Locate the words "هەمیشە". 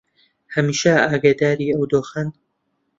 0.53-0.93